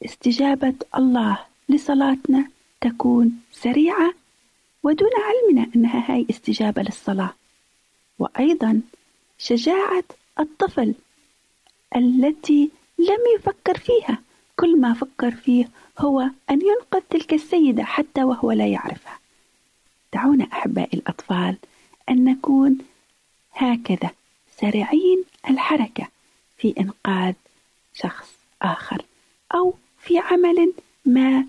استجابة 0.06 0.74
الله 0.96 1.40
لصلاتنا 1.70 2.48
تكون 2.82 3.42
سريعة 3.52 4.14
ودون 4.84 5.10
علمنا 5.24 5.68
أنها 5.76 6.14
هاي 6.14 6.26
استجابة 6.30 6.82
للصلاة. 6.82 7.34
وأيضا 8.20 8.82
شجاعة 9.38 10.04
الطفل 10.40 10.94
التي 11.96 12.70
لم 13.00 13.20
يفكر 13.36 13.78
فيها. 13.78 14.18
كل 14.56 14.80
ما 14.80 14.94
فكر 14.94 15.32
فيه 15.32 15.70
هو 16.00 16.20
أن 16.50 16.62
ينقذ 16.62 17.02
تلك 17.10 17.34
السيدة 17.34 17.84
حتى 17.84 18.24
وهو 18.24 18.52
لا 18.52 18.68
يعرفها. 18.68 19.20
دعونا 20.14 20.48
أحبائي 20.54 20.98
الأطفال 20.98 21.58
أن 22.10 22.24
نكون 22.24 22.78
هكذا 23.54 24.10
سريعين 24.62 25.24
الحركة 25.50 26.08
في 26.58 26.74
إنقاذ 26.80 27.34
شخص 27.94 28.34
آخر 28.62 29.02
أو 29.56 29.74
في 30.00 30.20
عمل 30.20 30.74
ما 31.06 31.46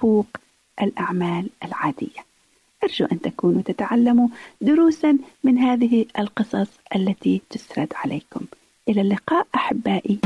يفوق 0.00 0.26
الأعمال 0.82 1.48
العادية. 1.64 2.24
أرجو 2.84 3.06
أن 3.12 3.20
تكونوا 3.20 3.62
تتعلموا 3.62 4.28
دروسا 4.60 5.18
من 5.44 5.58
هذه 5.58 6.06
القصص 6.18 6.68
التي 6.96 7.40
تسرد 7.50 7.92
عليكم. 7.94 8.40
إلى 8.88 9.00
اللقاء 9.00 9.46
أحبائي. 9.54 10.18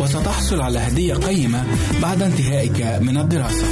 وستحصل 0.00 0.60
على 0.60 0.78
هدية 0.78 1.14
قيمة 1.14 1.64
بعد 2.02 2.22
انتهائك 2.22 2.80
من 3.00 3.16
الدراسة. 3.16 3.66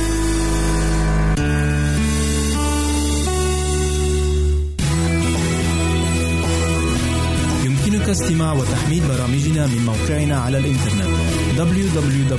يمكنك 7.65 8.09
استماع 8.09 8.53
وتحميل 8.53 9.03
برامجنا 9.09 9.67
من 9.67 9.85
موقعنا 9.87 10.41
على 10.41 10.59
الإنترنت 10.59 11.11
www.awr.org 11.57 12.31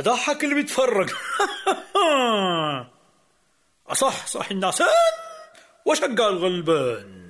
أضحك 0.00 0.44
اللي 0.44 0.54
بيتفرج. 0.54 1.10
أصح 3.86 4.26
صح 4.26 4.50
النعسان 4.50 4.88
وأشجع 5.84 6.28
الغلبان. 6.28 7.20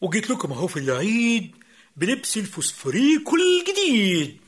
وجيت 0.00 0.30
لكم 0.30 0.52
أهو 0.52 0.66
في 0.66 0.76
العيد 0.76 1.56
بلبس 1.96 2.36
الفوسفوريكو 2.36 3.36
الجديد 3.36 4.40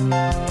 أبدا 0.00 0.49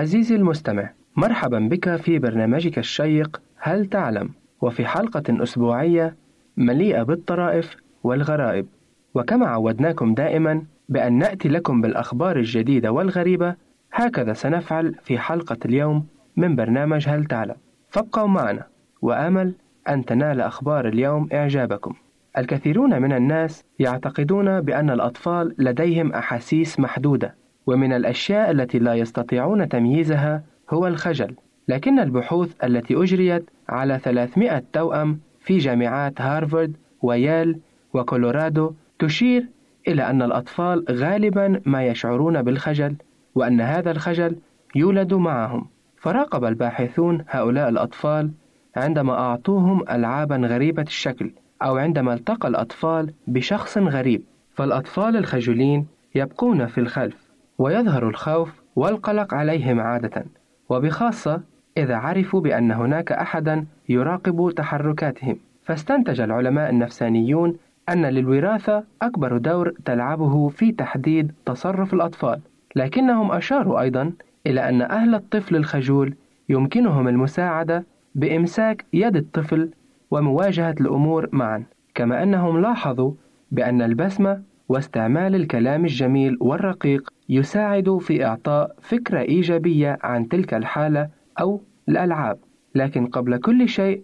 عزيزي 0.00 0.34
المستمع 0.36 0.90
مرحبا 1.16 1.58
بك 1.58 1.96
في 1.96 2.18
برنامجك 2.18 2.78
الشيق 2.78 3.42
هل 3.56 3.86
تعلم؟ 3.86 4.30
وفي 4.60 4.86
حلقة 4.86 5.42
أسبوعية 5.42 6.16
مليئة 6.56 7.02
بالطرائف 7.02 7.76
والغرائب. 8.04 8.66
وكما 9.14 9.46
عودناكم 9.46 10.14
دائما 10.14 10.62
بأن 10.88 11.12
نأتي 11.12 11.48
لكم 11.48 11.80
بالأخبار 11.80 12.36
الجديدة 12.36 12.92
والغريبة 12.92 13.54
هكذا 13.92 14.32
سنفعل 14.32 14.94
في 15.02 15.18
حلقة 15.18 15.58
اليوم 15.64 16.06
من 16.36 16.56
برنامج 16.56 17.08
هل 17.08 17.24
تعلم. 17.24 17.56
فابقوا 17.88 18.26
معنا 18.28 18.66
وآمل 19.02 19.54
أن 19.88 20.04
تنال 20.04 20.40
أخبار 20.40 20.88
اليوم 20.88 21.28
إعجابكم. 21.32 21.94
الكثيرون 22.38 23.02
من 23.02 23.12
الناس 23.12 23.64
يعتقدون 23.78 24.60
بأن 24.60 24.90
الأطفال 24.90 25.54
لديهم 25.58 26.12
أحاسيس 26.12 26.80
محدودة 26.80 27.39
ومن 27.66 27.92
الأشياء 27.92 28.50
التي 28.50 28.78
لا 28.78 28.94
يستطيعون 28.94 29.68
تمييزها 29.68 30.42
هو 30.70 30.86
الخجل 30.86 31.34
لكن 31.68 31.98
البحوث 31.98 32.64
التي 32.64 32.94
أجريت 32.94 33.50
على 33.68 33.98
300 33.98 34.62
توأم 34.72 35.20
في 35.40 35.58
جامعات 35.58 36.20
هارفارد 36.20 36.76
ويال 37.02 37.58
وكولورادو 37.92 38.72
تشير 38.98 39.46
إلى 39.88 40.10
أن 40.10 40.22
الأطفال 40.22 40.84
غالبا 40.90 41.60
ما 41.66 41.86
يشعرون 41.86 42.42
بالخجل 42.42 42.96
وأن 43.34 43.60
هذا 43.60 43.90
الخجل 43.90 44.36
يولد 44.74 45.14
معهم. 45.14 45.66
فراقب 45.96 46.44
الباحثون 46.44 47.24
هؤلاء 47.28 47.68
الأطفال 47.68 48.30
عندما 48.76 49.12
أعطوهم 49.12 49.82
ألعابا 49.90 50.36
غريبة 50.36 50.82
الشكل 50.82 51.32
أو 51.62 51.76
عندما 51.76 52.14
التقى 52.14 52.48
الأطفال 52.48 53.12
بشخص 53.26 53.78
غريب. 53.78 54.22
فالأطفال 54.54 55.16
الخجولين 55.16 55.86
يبقون 56.14 56.66
في 56.66 56.78
الخلف. 56.78 57.29
ويظهر 57.60 58.08
الخوف 58.08 58.62
والقلق 58.76 59.34
عليهم 59.34 59.80
عادة 59.80 60.24
وبخاصة 60.68 61.40
إذا 61.76 61.96
عرفوا 61.96 62.40
بأن 62.40 62.72
هناك 62.72 63.12
أحدا 63.12 63.64
يراقب 63.88 64.52
تحركاتهم. 64.56 65.36
فاستنتج 65.64 66.20
العلماء 66.20 66.70
النفسانيون 66.70 67.56
أن 67.88 68.06
للوراثة 68.06 68.84
أكبر 69.02 69.36
دور 69.38 69.74
تلعبه 69.84 70.48
في 70.48 70.72
تحديد 70.72 71.32
تصرف 71.46 71.94
الأطفال 71.94 72.40
لكنهم 72.76 73.32
أشاروا 73.32 73.80
أيضا 73.80 74.12
إلى 74.46 74.68
أن 74.68 74.82
أهل 74.82 75.14
الطفل 75.14 75.56
الخجول 75.56 76.14
يمكنهم 76.48 77.08
المساعدة 77.08 77.84
بإمساك 78.14 78.84
يد 78.92 79.16
الطفل 79.16 79.70
ومواجهة 80.10 80.74
الأمور 80.80 81.28
معا 81.32 81.64
كما 81.94 82.22
أنهم 82.22 82.60
لاحظوا 82.60 83.12
بأن 83.50 83.82
البسمة 83.82 84.42
واستعمال 84.70 85.34
الكلام 85.34 85.84
الجميل 85.84 86.36
والرقيق 86.40 87.10
يساعد 87.28 87.98
في 88.00 88.24
إعطاء 88.24 88.76
فكرة 88.80 89.20
إيجابية 89.20 89.98
عن 90.02 90.28
تلك 90.28 90.54
الحالة 90.54 91.08
أو 91.40 91.60
الألعاب. 91.88 92.38
لكن 92.74 93.06
قبل 93.06 93.36
كل 93.36 93.68
شيء 93.68 94.02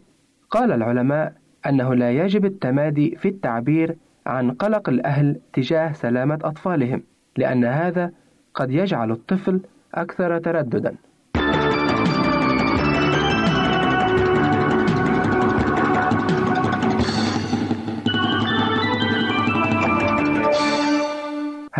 قال 0.50 0.72
العلماء 0.72 1.32
أنه 1.66 1.94
لا 1.94 2.10
يجب 2.10 2.44
التمادي 2.44 3.16
في 3.16 3.28
التعبير 3.28 3.96
عن 4.26 4.50
قلق 4.50 4.88
الأهل 4.88 5.40
تجاه 5.52 5.92
سلامة 5.92 6.38
أطفالهم 6.44 7.02
لأن 7.36 7.64
هذا 7.64 8.12
قد 8.54 8.70
يجعل 8.70 9.10
الطفل 9.10 9.60
أكثر 9.94 10.38
ترددا. 10.38 10.96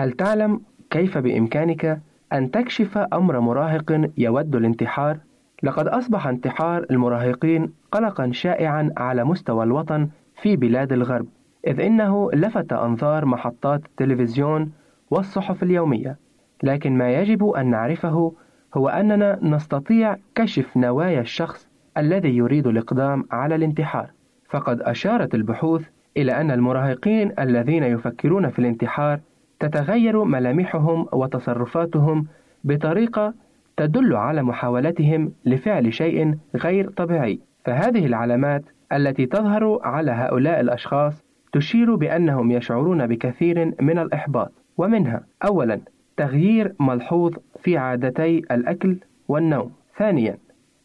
هل 0.06 0.12
تعلم 0.12 0.60
كيف 0.90 1.18
بإمكانك 1.18 2.00
أن 2.32 2.50
تكشف 2.50 2.98
أمر 2.98 3.40
مراهق 3.40 4.10
يود 4.18 4.56
الانتحار؟ 4.56 5.18
لقد 5.62 5.88
أصبح 5.88 6.26
انتحار 6.26 6.86
المراهقين 6.90 7.72
قلقا 7.92 8.30
شائعا 8.32 8.90
على 8.96 9.24
مستوى 9.24 9.64
الوطن 9.64 10.08
في 10.42 10.56
بلاد 10.56 10.92
الغرب، 10.92 11.26
إذ 11.66 11.80
إنه 11.80 12.30
لفت 12.32 12.72
أنظار 12.72 13.24
محطات 13.24 13.84
التلفزيون 13.84 14.72
والصحف 15.10 15.62
اليومية، 15.62 16.16
لكن 16.62 16.98
ما 16.98 17.12
يجب 17.12 17.44
أن 17.44 17.70
نعرفه 17.70 18.32
هو 18.74 18.88
أننا 18.88 19.38
نستطيع 19.42 20.16
كشف 20.34 20.76
نوايا 20.76 21.20
الشخص 21.20 21.68
الذي 21.96 22.36
يريد 22.36 22.66
الإقدام 22.66 23.24
على 23.30 23.54
الانتحار، 23.54 24.10
فقد 24.48 24.80
أشارت 24.80 25.34
البحوث 25.34 25.88
إلى 26.16 26.40
أن 26.40 26.50
المراهقين 26.50 27.32
الذين 27.38 27.82
يفكرون 27.82 28.50
في 28.50 28.58
الانتحار 28.58 29.20
تتغير 29.60 30.24
ملامحهم 30.24 31.06
وتصرفاتهم 31.12 32.26
بطريقة 32.64 33.34
تدل 33.76 34.16
على 34.16 34.42
محاولتهم 34.42 35.32
لفعل 35.44 35.94
شيء 35.94 36.38
غير 36.56 36.90
طبيعي، 36.90 37.40
فهذه 37.64 38.06
العلامات 38.06 38.64
التي 38.92 39.26
تظهر 39.26 39.80
على 39.82 40.10
هؤلاء 40.10 40.60
الأشخاص 40.60 41.24
تشير 41.52 41.94
بأنهم 41.94 42.50
يشعرون 42.50 43.06
بكثير 43.06 43.74
من 43.80 43.98
الإحباط، 43.98 44.52
ومنها 44.76 45.22
أولاً 45.46 45.80
تغيير 46.16 46.74
ملحوظ 46.80 47.34
في 47.62 47.78
عادتي 47.78 48.38
الأكل 48.38 48.96
والنوم. 49.28 49.72
ثانياً 49.98 50.38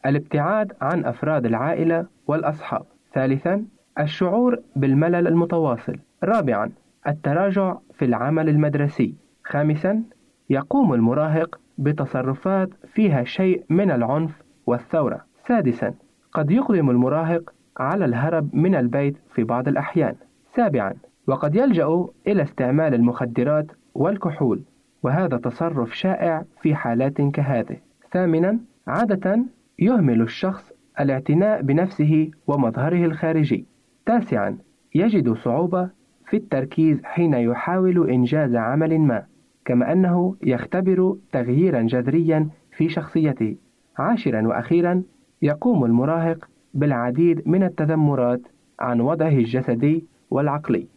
الابتعاد 0.06 0.74
عن 0.82 1.06
أفراد 1.06 1.46
العائلة 1.46 2.06
والأصحاب. 2.28 2.84
ثالثاً 3.14 3.66
الشعور 4.00 4.60
بالملل 4.76 5.28
المتواصل. 5.28 5.96
رابعاً 6.24 6.70
التراجع 7.08 7.78
في 7.94 8.06
العمل 8.06 8.50
المدرسي. 8.50 9.16
خامساً 9.44 10.04
يقوم 10.50 10.94
المراهق 10.94 11.60
بتصرفات 11.78 12.70
فيها 12.94 13.24
شيء 13.24 13.64
من 13.70 13.92
العنف 13.92 14.32
والثورة. 14.66 15.26
سادساً 15.48 15.94
قد 16.34 16.52
يقدم 16.52 16.90
المراهق 16.90 17.54
على 17.78 18.06
الهرب 18.06 18.56
من 18.56 18.76
البيت 18.76 19.18
في 19.34 19.44
بعض 19.44 19.68
الأحيان. 19.68 20.16
سابعاً 20.56 20.94
وقد 21.28 21.56
يلجأ 21.56 22.06
إلى 22.28 22.42
استعمال 22.42 22.94
المخدرات 22.94 23.72
والكحول 23.94 24.64
وهذا 25.04 25.38
تصرف 25.38 25.94
شائع 25.94 26.44
في 26.62 26.76
حالات 26.76 27.22
كهذه. 27.22 27.78
ثامنا 28.12 28.60
عادة 28.88 29.40
يهمل 29.80 30.22
الشخص 30.22 30.72
الاعتناء 31.00 31.62
بنفسه 31.62 32.32
ومظهره 32.48 33.06
الخارجي. 33.06 33.66
تاسعا 34.06 34.58
يجد 34.96 35.34
صعوبة 35.34 35.90
في 36.32 36.38
التركيز 36.38 37.04
حين 37.04 37.34
يحاول 37.34 38.10
إنجاز 38.10 38.56
عمل 38.56 39.00
ما، 39.00 39.24
كما 39.66 39.92
أنه 39.92 40.36
يختبر 40.44 41.16
تغييرا 41.32 41.82
جذريا 41.82 42.50
في 42.78 42.90
شخصيته. 42.90 43.56
عاشرا 43.98 44.48
وأخيرا 44.48 45.04
يقوم 45.42 45.86
المراهق 45.86 46.50
بالعديد 46.74 47.48
من 47.48 47.64
التذمرات 47.64 48.42
عن 48.80 49.02
وضعه 49.02 49.30
الجسدي 49.30 50.06
والعقلي. 50.30 50.88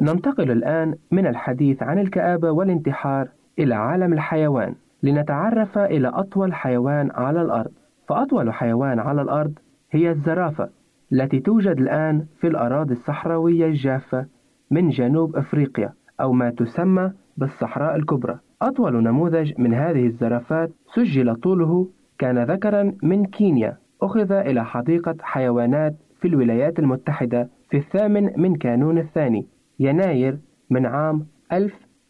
ننتقل 0.00 0.50
الآن 0.50 0.94
من 1.10 1.26
الحديث 1.26 1.82
عن 1.82 1.98
الكآبة 1.98 2.50
والانتحار 2.50 3.28
إلى 3.58 3.74
عالم 3.74 4.12
الحيوان 4.12 4.74
لنتعرف 5.02 5.78
إلى 5.78 6.08
أطول 6.08 6.54
حيوان 6.54 7.10
على 7.14 7.42
الأرض. 7.42 7.70
فأطول 8.08 8.52
حيوان 8.52 8.98
على 8.98 9.22
الأرض 9.22 9.52
هي 9.90 10.10
الزرافة 10.10 10.68
التي 11.12 11.40
توجد 11.40 11.78
الآن 11.78 12.26
في 12.40 12.46
الأراضي 12.46 12.92
الصحراوية 12.92 13.66
الجافة 13.66 14.26
من 14.70 14.88
جنوب 14.88 15.36
أفريقيا 15.36 15.92
أو 16.20 16.32
ما 16.32 16.50
تسمى 16.50 17.12
بالصحراء 17.36 17.96
الكبرى. 17.96 18.38
أطول 18.62 19.02
نموذج 19.02 19.52
من 19.58 19.74
هذه 19.74 20.06
الزرافات 20.06 20.70
سجل 20.94 21.36
طوله 21.36 21.88
كان 22.18 22.44
ذكرا 22.44 22.92
من 23.02 23.26
كينيا. 23.26 23.76
أخذ 24.02 24.32
إلى 24.32 24.64
حديقة 24.64 25.16
حيوانات 25.20 25.94
في 26.20 26.28
الولايات 26.28 26.78
المتحدة 26.78 27.48
في 27.70 27.76
الثامن 27.76 28.30
من 28.36 28.56
كانون 28.56 28.98
الثاني 28.98 29.46
يناير 29.78 30.38
من 30.70 30.86
عام 30.86 31.26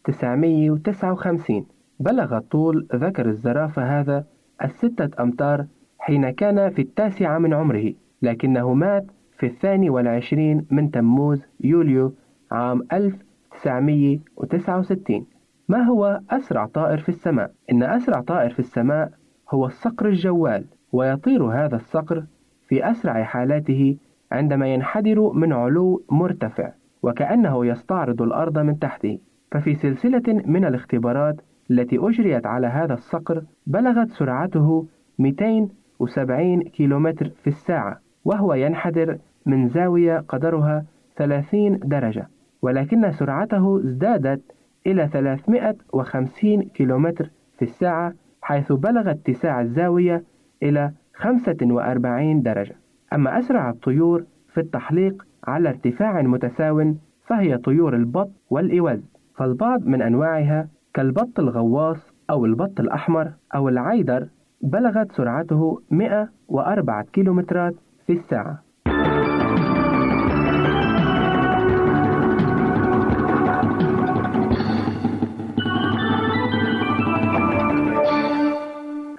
1959 0.09 1.65
بلغ 1.99 2.39
طول 2.39 2.87
ذكر 2.95 3.25
الزرافة 3.25 3.99
هذا 3.99 4.25
الستة 4.63 5.23
أمتار 5.23 5.65
حين 5.99 6.29
كان 6.29 6.69
في 6.69 6.81
التاسعة 6.81 7.37
من 7.37 7.53
عمره 7.53 7.93
لكنه 8.21 8.73
مات 8.73 9.05
في 9.37 9.45
الثاني 9.45 9.89
والعشرين 9.89 10.65
من 10.71 10.91
تموز 10.91 11.41
يوليو 11.59 12.13
عام 12.51 12.81
1969 12.93 15.25
ما 15.69 15.83
هو 15.83 16.19
أسرع 16.29 16.65
طائر 16.65 16.97
في 16.97 17.09
السماء؟ 17.09 17.51
إن 17.71 17.83
أسرع 17.83 18.21
طائر 18.21 18.53
في 18.53 18.59
السماء 18.59 19.11
هو 19.49 19.65
الصقر 19.65 20.07
الجوال 20.07 20.65
ويطير 20.91 21.43
هذا 21.43 21.75
الصقر 21.75 22.23
في 22.67 22.91
أسرع 22.91 23.23
حالاته 23.23 23.97
عندما 24.31 24.73
ينحدر 24.73 25.33
من 25.33 25.53
علو 25.53 26.03
مرتفع 26.09 26.71
وكأنه 27.03 27.65
يستعرض 27.65 28.21
الأرض 28.21 28.57
من 28.57 28.79
تحته. 28.79 29.19
ففي 29.53 29.75
سلسلة 29.75 30.41
من 30.45 30.65
الاختبارات 30.65 31.35
التي 31.71 31.97
أجريت 31.97 32.45
على 32.45 32.67
هذا 32.67 32.93
الصقر 32.93 33.43
بلغت 33.67 34.09
سرعته 34.09 34.85
270 35.19 36.61
كيلومتر 36.61 37.29
في 37.43 37.47
الساعة 37.47 37.99
وهو 38.25 38.53
ينحدر 38.53 39.17
من 39.45 39.69
زاوية 39.69 40.17
قدرها 40.17 40.85
30 41.17 41.79
درجة 41.79 42.27
ولكن 42.61 43.11
سرعته 43.11 43.79
ازدادت 43.79 44.41
إلى 44.87 45.07
350 45.07 46.61
كيلومتر 46.63 47.29
في 47.57 47.61
الساعة 47.61 48.13
حيث 48.41 48.71
بلغ 48.71 49.11
اتساع 49.11 49.61
الزاوية 49.61 50.23
إلى 50.63 50.91
45 51.15 52.41
درجة. 52.41 52.75
أما 53.13 53.39
أسرع 53.39 53.69
الطيور 53.69 54.23
في 54.53 54.59
التحليق 54.59 55.25
على 55.43 55.69
ارتفاع 55.69 56.21
متساو 56.21 56.93
فهي 57.27 57.57
طيور 57.57 57.95
البط 57.95 58.31
والإوز. 58.49 59.12
فالبعض 59.35 59.85
من 59.85 60.01
أنواعها 60.01 60.67
كالبط 60.93 61.39
الغواص 61.39 61.97
أو 62.29 62.45
البط 62.45 62.79
الأحمر 62.79 63.31
أو 63.55 63.69
العيدر 63.69 64.27
بلغت 64.61 65.11
سرعته 65.11 65.81
104 65.91 67.03
كيلومترات 67.13 67.75
في 68.07 68.13
الساعة 68.13 68.63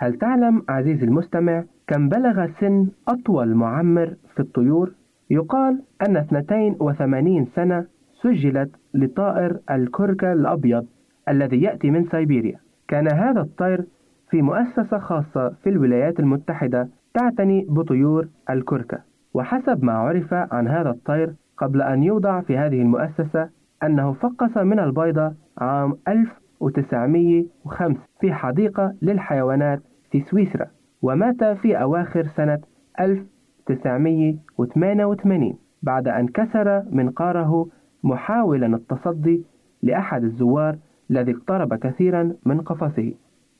هل 0.00 0.18
تعلم 0.18 0.62
عزيزي 0.68 1.04
المستمع 1.04 1.64
كم 1.86 2.08
بلغ 2.08 2.46
سن 2.60 2.88
أطول 3.08 3.54
معمر 3.54 4.14
في 4.34 4.40
الطيور؟ 4.40 4.92
يقال 5.30 5.82
أن 6.08 6.16
82 6.16 7.46
سنة 7.56 7.86
سجلت 8.24 8.70
لطائر 8.94 9.58
الكركة 9.70 10.32
الأبيض 10.32 10.86
الذي 11.28 11.62
يأتي 11.62 11.90
من 11.90 12.04
سيبيريا. 12.04 12.58
كان 12.88 13.12
هذا 13.12 13.40
الطير 13.40 13.84
في 14.30 14.42
مؤسسة 14.42 14.98
خاصة 14.98 15.48
في 15.62 15.68
الولايات 15.68 16.20
المتحدة 16.20 16.88
تعتني 17.14 17.66
بطيور 17.68 18.28
الكركة 18.50 18.98
وحسب 19.34 19.84
ما 19.84 19.92
عرف 19.92 20.34
عن 20.34 20.68
هذا 20.68 20.90
الطير 20.90 21.34
قبل 21.58 21.82
أن 21.82 22.02
يوضع 22.02 22.40
في 22.40 22.58
هذه 22.58 22.82
المؤسسة 22.82 23.48
أنه 23.82 24.12
فقس 24.12 24.56
من 24.56 24.80
البيضة 24.80 25.32
عام 25.58 25.94
1905 26.08 28.00
في 28.20 28.32
حديقة 28.32 28.94
للحيوانات 29.02 29.80
في 30.10 30.20
سويسرا 30.20 30.66
ومات 31.02 31.44
في 31.44 31.82
أواخر 31.82 32.26
سنة 32.36 32.58
1988 33.00 35.58
بعد 35.82 36.08
أن 36.08 36.28
كسر 36.28 36.82
منقاره 36.90 37.66
محاولا 38.04 38.66
التصدي 38.66 39.44
لأحد 39.82 40.24
الزوار 40.24 40.76
الذي 41.10 41.32
اقترب 41.32 41.74
كثيرا 41.74 42.32
من 42.46 42.60
قفصه. 42.60 43.12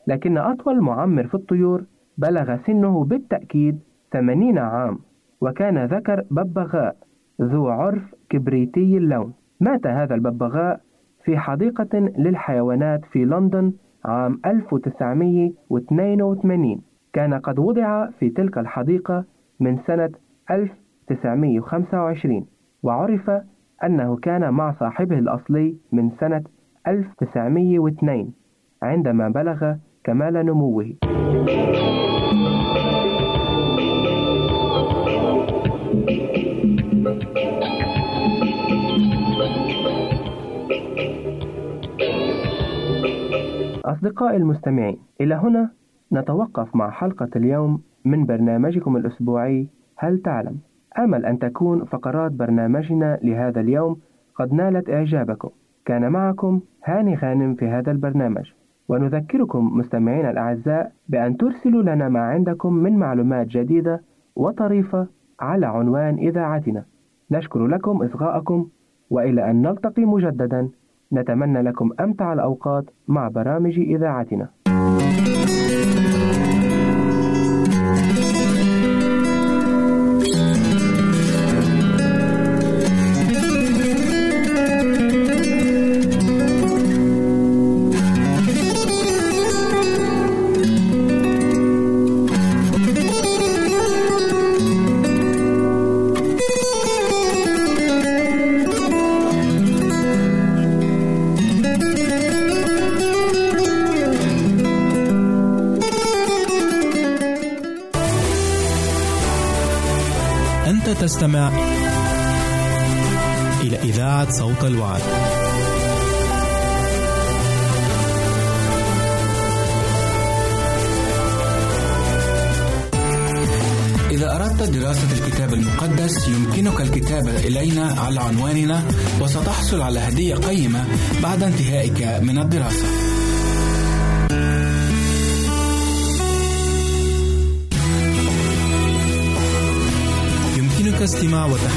لكن 0.07 0.39
أطول 0.39 0.81
معمر 0.81 1.27
في 1.27 1.35
الطيور 1.35 1.85
بلغ 2.19 2.57
سنه 2.67 3.05
بالتأكيد 3.05 3.79
80 4.13 4.59
عام 4.59 4.99
وكان 5.41 5.85
ذكر 5.85 6.23
ببغاء 6.31 6.97
ذو 7.43 7.69
عرف 7.69 8.15
كبريتي 8.29 8.97
اللون. 8.97 9.33
مات 9.61 9.87
هذا 9.87 10.15
الببغاء 10.15 10.81
في 11.25 11.39
حديقة 11.39 11.99
للحيوانات 11.99 13.05
في 13.05 13.25
لندن 13.25 13.73
عام 14.05 14.41
1982 14.47 16.83
كان 17.13 17.35
قد 17.35 17.59
وضع 17.59 18.11
في 18.11 18.31
تلك 18.31 18.59
الحديقة 18.59 19.25
من 19.61 19.79
سنة 19.87 20.11
1925 20.51 22.47
وعرف 22.83 23.31
أنه 23.85 24.17
كان 24.17 24.51
مع 24.55 24.73
صاحبه 24.73 25.19
الأصلي 25.19 25.77
من 25.93 26.11
سنة 26.21 26.43
1902 26.87 28.33
عندما 28.83 29.29
بلغ 29.29 29.75
كمال 30.05 30.33
نموه 30.35 30.95
أصدقائي 43.85 44.37
المستمعين 44.37 44.99
إلى 45.21 45.35
هنا 45.35 45.71
نتوقف 46.13 46.77
مع 46.77 46.91
حلقة 46.91 47.29
اليوم 47.37 47.83
من 48.05 48.27
برنامجكم 48.27 48.97
الأسبوعي 48.97 49.69
هل 49.97 50.23
تعلم؟ 50.23 50.59
أمل 50.99 51.27
أن 51.27 51.39
تكون 51.39 51.85
فقرات 51.85 52.33
برنامجنا 52.33 53.19
لهذا 53.23 53.61
اليوم 53.61 54.01
قد 54.35 54.53
نالت 54.53 54.91
إعجابكم. 54.91 55.49
كان 55.85 56.13
معكم 56.13 56.61
هاني 56.85 57.15
غانم 57.15 57.55
في 57.55 57.69
هذا 57.69 57.93
البرنامج. 57.93 58.53
ونذكركم 58.89 59.79
مستمعينا 59.79 60.31
الأعزاء 60.31 60.93
بأن 61.09 61.37
ترسلوا 61.37 61.83
لنا 61.83 62.09
ما 62.09 62.21
عندكم 62.21 62.73
من 62.73 62.97
معلومات 62.97 63.47
جديدة 63.47 64.03
وطريفة 64.37 65.07
على 65.41 65.67
عنوان 65.67 66.15
إذاعتنا. 66.15 66.85
نشكر 67.31 67.67
لكم 67.67 68.03
إصغاءكم 68.03 68.69
وإلى 69.11 69.51
أن 69.51 69.63
نلتقي 69.63 70.05
مجددا. 70.05 70.69
نتمنى 71.13 71.63
لكم 71.63 71.91
أمتع 72.01 72.33
الأوقات 72.33 72.85
مع 73.09 73.29
برامج 73.29 73.79
إذاعتنا. 73.79 74.49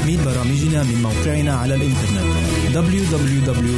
وتحميل 0.08 0.24
برامجنا 0.24 0.82
من 0.82 1.02
موقعنا 1.02 1.54
على 1.54 1.74
الإنترنت 1.74 2.28
www.awr.org 2.74 3.77